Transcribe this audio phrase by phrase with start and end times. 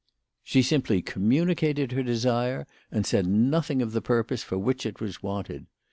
[0.41, 4.99] She simply com municated her desire, and said nothing of the purpose for which it
[4.99, 5.67] was wanted.